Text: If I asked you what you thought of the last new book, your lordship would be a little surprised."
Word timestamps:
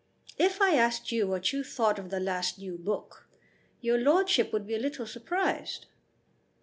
If 0.39 0.63
I 0.63 0.73
asked 0.73 1.11
you 1.11 1.27
what 1.27 1.53
you 1.53 1.63
thought 1.63 1.99
of 1.99 2.09
the 2.09 2.19
last 2.19 2.57
new 2.57 2.75
book, 2.75 3.29
your 3.81 3.99
lordship 3.99 4.51
would 4.51 4.65
be 4.65 4.73
a 4.73 4.79
little 4.79 5.05
surprised." 5.05 5.85